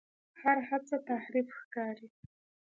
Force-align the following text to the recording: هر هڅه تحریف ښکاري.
هر 0.41 0.57
هڅه 0.69 0.95
تحریف 1.09 1.47
ښکاري. 1.59 2.07